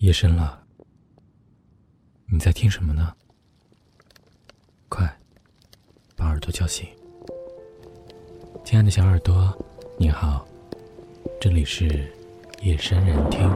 [0.00, 0.62] 夜深了，
[2.26, 3.14] 你在听什么呢？
[4.90, 5.10] 快，
[6.14, 6.86] 把耳朵叫醒。
[8.62, 9.56] 亲爱的小耳朵，
[9.98, 10.46] 你好，
[11.40, 12.12] 这里是
[12.60, 13.48] 夜深人听，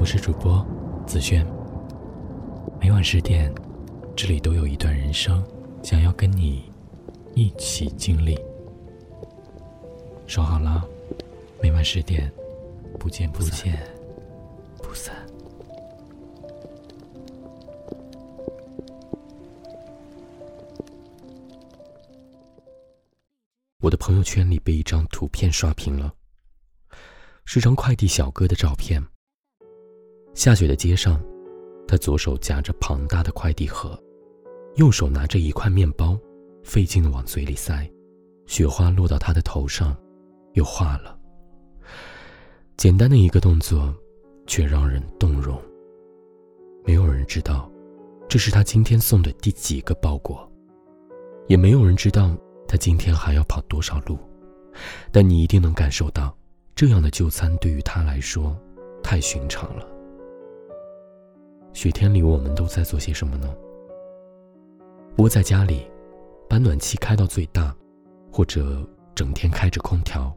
[0.00, 0.66] 我是主播
[1.06, 1.46] 子轩。
[2.80, 3.54] 每晚十点，
[4.16, 5.40] 这里都有一段人生，
[5.84, 6.68] 想要跟你
[7.36, 8.36] 一起经历。
[10.26, 10.84] 说好了，
[11.62, 12.28] 每晚十点，
[12.98, 13.56] 不见不散
[23.86, 26.12] 我的朋友圈里被一张图片刷屏了，
[27.44, 29.00] 是张快递小哥的照片。
[30.34, 31.22] 下雪的街上，
[31.86, 33.96] 他左手夹着庞大的快递盒，
[34.74, 36.18] 右手拿着一块面包，
[36.64, 37.88] 费劲的往嘴里塞，
[38.46, 39.96] 雪花落到他的头上。
[40.54, 41.16] 又化了。
[42.76, 43.94] 简单的一个动作，
[44.48, 45.62] 却让人动容。
[46.84, 47.70] 没有人知道，
[48.28, 50.50] 这是他今天送的第几个包裹，
[51.46, 52.36] 也没有人知道
[52.68, 54.18] 他今天还要跑多少路。
[55.10, 56.36] 但你一定能感受到，
[56.74, 58.54] 这样的就餐对于他来说
[59.02, 59.86] 太寻常了。
[61.72, 63.54] 雪天里，我们都在做些什么呢？
[65.18, 65.86] 窝在家里，
[66.48, 67.74] 把暖气开到最大，
[68.30, 70.34] 或者整天开着空调。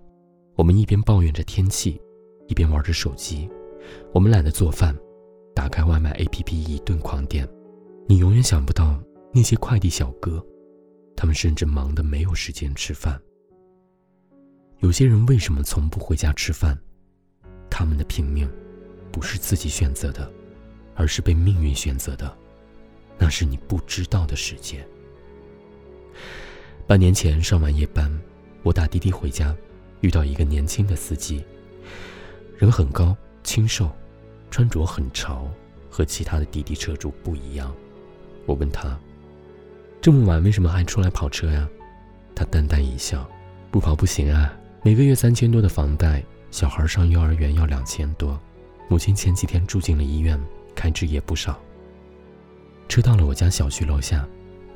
[0.55, 2.02] 我们一边抱怨着天气，
[2.47, 3.49] 一边玩着手机。
[4.14, 4.95] 我们懒得做饭，
[5.55, 7.47] 打开外卖 APP 一顿狂点。
[8.08, 8.97] 你永远想不到
[9.33, 10.45] 那些快递小哥，
[11.19, 13.19] 他们甚至忙得没有时间吃饭。
[14.77, 16.79] 有些人为什么从不回家吃饭？
[17.69, 18.49] 他们的拼命，
[19.11, 20.31] 不是自己选择的，
[20.95, 22.33] 而是被命运选择的。
[23.17, 24.87] 那是你不知道的世界。
[26.87, 28.09] 半年前上完夜班，
[28.63, 29.53] 我打滴滴回家。
[29.99, 31.43] 遇到一个年轻的司机，
[32.57, 33.91] 人很高，清瘦，
[34.49, 35.51] 穿着很潮，
[35.89, 37.75] 和其他的滴滴车主不一样。
[38.45, 38.97] 我问他
[40.02, 41.67] ：“这么晚为什么还出来跑车呀？”
[42.36, 43.30] 他淡淡一笑
[43.70, 48.39] ：“不跑不行啊，每个月三千多的房贷，小孩上幼儿园要两千多，
[48.88, 50.39] 母亲前几天住进了医院，
[50.73, 51.59] 开支也不少。”
[52.88, 54.26] 车到了我家小区楼下，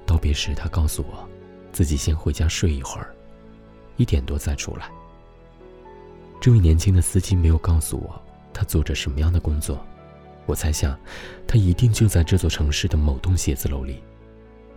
[0.06, 1.28] 道别时他告诉我，
[1.72, 3.16] 自己先回家睡一会儿，
[3.98, 4.92] 一点多再出来。
[6.40, 8.22] 这位年轻的司机没有告诉我
[8.54, 9.84] 他做着什么样的工作，
[10.46, 11.00] 我猜想，
[11.48, 14.04] 他一定就在这座城市的某栋写字楼里，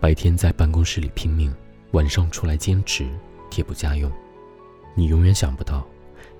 [0.00, 1.52] 白天在办公室里拼命，
[1.92, 3.08] 晚上出来兼职
[3.50, 4.10] 贴补家用。
[4.94, 5.86] 你永远想不到，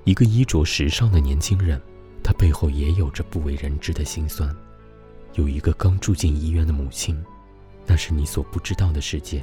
[0.04, 1.80] 一个衣着时尚的年轻人，
[2.22, 4.54] 他背后也有着不为人知的辛酸。
[5.34, 7.20] 有一个刚住进医院的母亲，
[7.86, 9.42] 那是你所不知道的世界。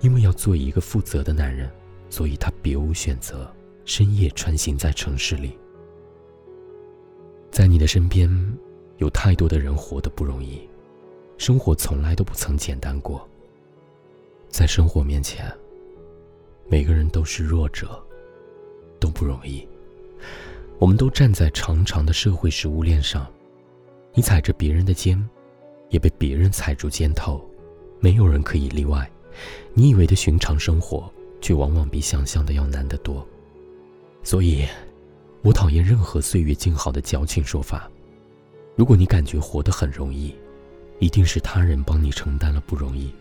[0.00, 1.70] 因为要做一个负责的男人，
[2.08, 3.50] 所以他别无选择。
[3.86, 5.58] 深夜穿行在城市里，
[7.50, 8.30] 在你的身边，
[8.98, 10.60] 有太多的人活得不容易，
[11.40, 13.26] 生活从来都不曾简单过。
[14.50, 15.50] 在生活面前，
[16.68, 17.98] 每个人都是弱者，
[19.00, 19.66] 都不容易。
[20.78, 23.26] 我们都站在长长的社会食物链上，
[24.12, 25.18] 你踩着别人的肩，
[25.88, 27.42] 也被别人踩住肩头，
[28.00, 29.10] 没有人可以例外。
[29.72, 33.26] 你以为的寻常生活，却往往比想象的要难得多。
[34.22, 34.66] 所以，
[35.40, 37.90] 我讨厌任何岁月静好的矫情说法。
[38.76, 40.34] 如果你感觉活得很容易，
[41.00, 43.12] 一定是他人帮你承担了不容易。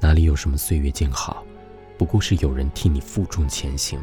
[0.00, 1.44] 哪里有什么岁月静好，
[1.98, 4.00] 不过是有人替你负重前行。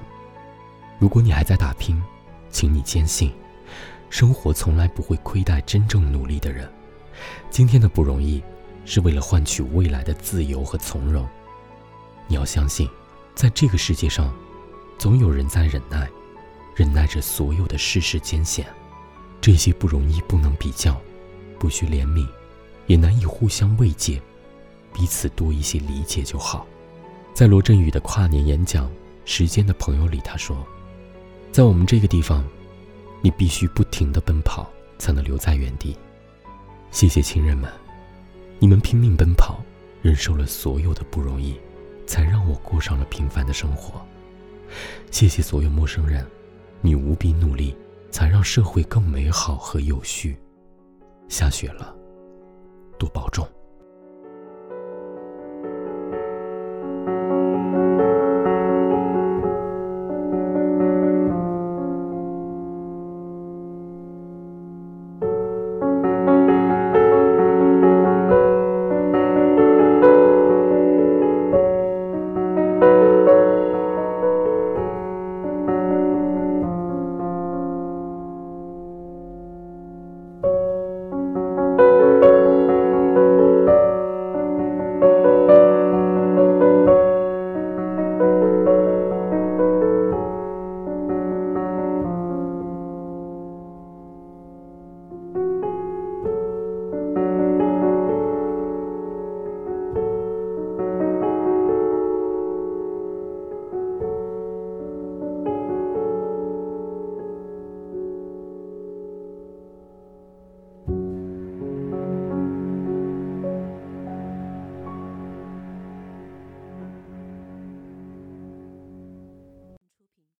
[0.99, 1.99] 如果你还在打拼，
[2.51, 3.33] 请你坚信，
[4.11, 6.69] 生活从来不会亏待真正努力的人。
[7.49, 8.43] 今天的不容易，
[8.85, 11.27] 是为了换取未来的自由和从容。
[12.27, 12.87] 你要相信，
[13.33, 14.31] 在这个世界上。
[14.97, 16.09] 总有人在忍耐，
[16.75, 18.67] 忍耐着所有的世事艰险，
[19.39, 20.99] 这些不容易不能比较，
[21.57, 22.27] 不需怜悯，
[22.89, 24.19] 也难以互相慰藉，
[24.91, 26.65] 彼此多一些理解就好。
[27.35, 28.87] 在罗振宇的跨年演讲
[29.25, 30.65] 《时间的朋友》里，他说
[31.53, 32.43] ：“在我们这个地方，
[33.21, 35.95] 你必须不停地奔跑，才能留在原地。”
[36.89, 37.71] 谢谢亲人们，
[38.57, 39.59] 你们拼命奔跑，
[40.01, 41.55] 忍受了所有的不容易，
[42.07, 44.03] 才让我过上了平凡的生活。
[45.11, 46.25] 谢谢所有陌生人，
[46.81, 47.75] 你无比努力，
[48.09, 50.35] 才让社会更美好和有序。
[51.27, 51.95] 下雪了，
[52.99, 53.47] 多保重。